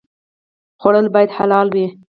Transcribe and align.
خوړل 0.81 1.07
باید 1.13 1.29
حلال 1.37 1.67
وي 1.75 1.87